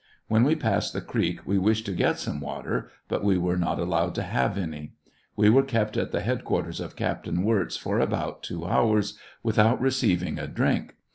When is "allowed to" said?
3.77-4.23